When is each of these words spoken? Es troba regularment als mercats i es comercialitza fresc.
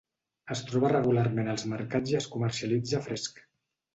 Es 0.53 0.61
troba 0.69 0.89
regularment 0.93 1.51
als 1.51 1.67
mercats 1.75 2.15
i 2.15 2.19
es 2.21 2.29
comercialitza 2.37 3.05
fresc. 3.09 3.45